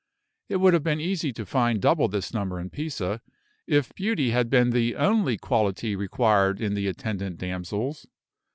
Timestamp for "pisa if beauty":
2.71-4.31